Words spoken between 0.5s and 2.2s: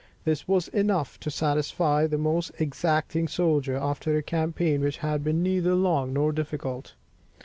enough to satisfy the